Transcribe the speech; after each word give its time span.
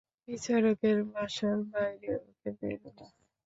বিচারকের 0.27 0.97
বাসার 1.11 1.57
বাইরে 1.71 2.11
ওকে 2.21 2.49
মেরো 2.59 2.89
না। 2.97 3.05